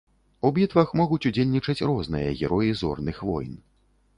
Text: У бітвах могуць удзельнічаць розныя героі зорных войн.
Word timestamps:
У 0.47 0.49
бітвах 0.55 0.93
могуць 1.01 1.19
удзельнічаць 1.31 1.85
розныя 1.91 2.33
героі 2.41 2.71
зорных 2.81 3.21
войн. 3.29 3.53